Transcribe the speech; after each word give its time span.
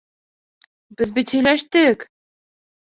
Беҙ 1.03 1.13
бит 1.19 1.37
һөйләштек... 1.37 2.11